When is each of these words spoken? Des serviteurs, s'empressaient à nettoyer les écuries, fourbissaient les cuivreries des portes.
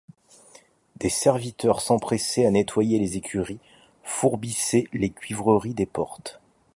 Des 0.95 1.11
serviteurs, 1.11 1.79
s'empressaient 1.79 2.47
à 2.47 2.49
nettoyer 2.49 2.97
les 2.97 3.17
écuries, 3.17 3.59
fourbissaient 4.01 4.87
les 4.93 5.11
cuivreries 5.11 5.75
des 5.75 5.85
portes. 5.85 6.41